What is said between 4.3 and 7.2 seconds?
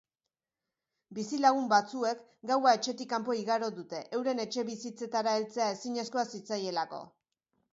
etxebizitzetara heltzea ezinezkoa zitzaielako.